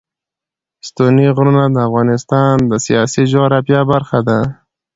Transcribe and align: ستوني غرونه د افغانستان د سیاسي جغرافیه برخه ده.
ستوني 0.87 1.25
غرونه 1.35 1.63
د 1.69 1.77
افغانستان 1.87 2.55
د 2.71 2.73
سیاسي 2.85 3.23
جغرافیه 3.33 3.81
برخه 3.91 4.19
ده. 4.27 4.39